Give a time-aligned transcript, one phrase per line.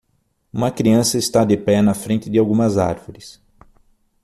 [0.51, 3.39] Uma criança está de pé na frente de algumas árvores.